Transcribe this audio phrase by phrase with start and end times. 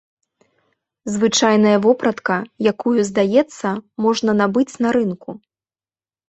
[1.17, 2.37] Звычайная вопратка,
[2.71, 3.67] якую, здаецца,
[4.07, 5.37] можна набыць на рынку.